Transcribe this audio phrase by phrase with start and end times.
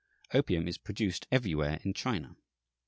[0.33, 2.35] Opium is produced everywhere in China.